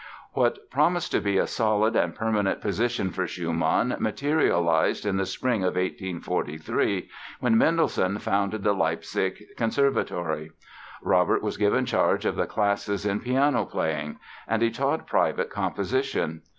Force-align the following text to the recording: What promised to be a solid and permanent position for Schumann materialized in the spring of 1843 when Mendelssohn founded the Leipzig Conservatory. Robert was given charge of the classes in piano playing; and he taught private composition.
What 0.33 0.67
promised 0.71 1.11
to 1.11 1.21
be 1.21 1.37
a 1.37 1.45
solid 1.45 1.95
and 1.95 2.15
permanent 2.15 2.59
position 2.59 3.11
for 3.11 3.27
Schumann 3.27 3.95
materialized 3.99 5.05
in 5.05 5.17
the 5.17 5.27
spring 5.27 5.61
of 5.61 5.75
1843 5.75 7.07
when 7.39 7.55
Mendelssohn 7.55 8.17
founded 8.17 8.63
the 8.63 8.73
Leipzig 8.73 9.43
Conservatory. 9.57 10.49
Robert 11.03 11.43
was 11.43 11.57
given 11.57 11.85
charge 11.85 12.25
of 12.25 12.35
the 12.35 12.47
classes 12.47 13.05
in 13.05 13.19
piano 13.19 13.63
playing; 13.63 14.17
and 14.47 14.63
he 14.63 14.71
taught 14.71 15.05
private 15.05 15.51
composition. 15.51 16.41